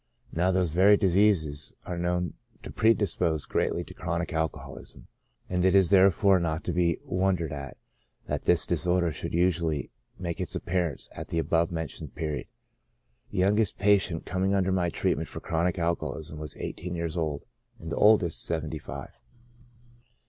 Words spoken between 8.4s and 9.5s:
this disorder should